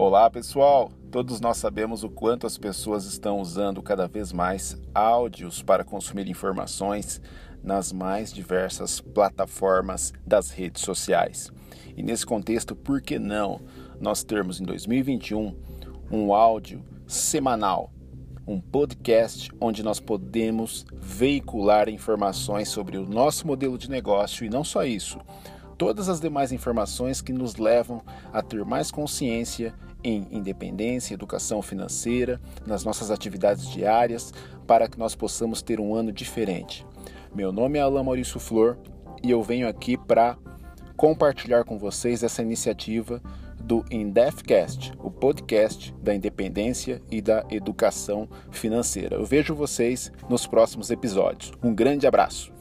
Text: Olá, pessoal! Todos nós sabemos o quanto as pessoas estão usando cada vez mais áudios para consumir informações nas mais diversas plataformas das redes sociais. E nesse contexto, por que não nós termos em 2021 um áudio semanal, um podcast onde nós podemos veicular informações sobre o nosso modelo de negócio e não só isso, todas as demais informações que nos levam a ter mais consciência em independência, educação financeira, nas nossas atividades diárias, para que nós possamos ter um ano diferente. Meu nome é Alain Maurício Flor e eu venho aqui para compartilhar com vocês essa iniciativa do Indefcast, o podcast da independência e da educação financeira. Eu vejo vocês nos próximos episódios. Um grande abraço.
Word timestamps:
Olá, 0.00 0.30
pessoal! 0.30 0.92
Todos 1.10 1.40
nós 1.40 1.56
sabemos 1.56 2.04
o 2.04 2.08
quanto 2.08 2.46
as 2.46 2.56
pessoas 2.56 3.04
estão 3.04 3.40
usando 3.40 3.82
cada 3.82 4.06
vez 4.06 4.32
mais 4.32 4.80
áudios 4.94 5.60
para 5.60 5.82
consumir 5.82 6.28
informações 6.28 7.20
nas 7.64 7.92
mais 7.92 8.32
diversas 8.32 9.00
plataformas 9.00 10.12
das 10.24 10.52
redes 10.52 10.82
sociais. 10.82 11.50
E 11.96 12.02
nesse 12.04 12.24
contexto, 12.24 12.76
por 12.76 13.02
que 13.02 13.18
não 13.18 13.60
nós 14.00 14.22
termos 14.22 14.60
em 14.60 14.64
2021 14.64 15.56
um 16.12 16.32
áudio 16.32 16.80
semanal, 17.04 17.90
um 18.46 18.60
podcast 18.60 19.50
onde 19.60 19.82
nós 19.82 19.98
podemos 19.98 20.86
veicular 20.92 21.88
informações 21.88 22.68
sobre 22.68 22.98
o 22.98 23.04
nosso 23.04 23.48
modelo 23.48 23.76
de 23.76 23.90
negócio 23.90 24.46
e 24.46 24.48
não 24.48 24.62
só 24.62 24.84
isso, 24.84 25.18
todas 25.78 26.08
as 26.08 26.20
demais 26.20 26.50
informações 26.50 27.22
que 27.22 27.32
nos 27.32 27.56
levam 27.56 28.02
a 28.32 28.42
ter 28.42 28.64
mais 28.64 28.90
consciência 28.90 29.72
em 30.02 30.26
independência, 30.30 31.14
educação 31.14 31.62
financeira, 31.62 32.40
nas 32.66 32.84
nossas 32.84 33.10
atividades 33.10 33.70
diárias, 33.70 34.32
para 34.66 34.88
que 34.88 34.98
nós 34.98 35.14
possamos 35.14 35.62
ter 35.62 35.80
um 35.80 35.94
ano 35.94 36.12
diferente. 36.12 36.84
Meu 37.34 37.52
nome 37.52 37.78
é 37.78 37.82
Alain 37.82 38.04
Maurício 38.04 38.40
Flor 38.40 38.76
e 39.22 39.30
eu 39.30 39.42
venho 39.42 39.68
aqui 39.68 39.96
para 39.96 40.36
compartilhar 40.96 41.64
com 41.64 41.78
vocês 41.78 42.22
essa 42.22 42.42
iniciativa 42.42 43.22
do 43.60 43.84
Indefcast, 43.90 44.92
o 44.98 45.10
podcast 45.10 45.94
da 46.02 46.14
independência 46.14 47.02
e 47.10 47.20
da 47.20 47.44
educação 47.50 48.28
financeira. 48.50 49.16
Eu 49.16 49.24
vejo 49.24 49.54
vocês 49.54 50.12
nos 50.28 50.46
próximos 50.46 50.90
episódios. 50.90 51.52
Um 51.62 51.74
grande 51.74 52.06
abraço. 52.06 52.57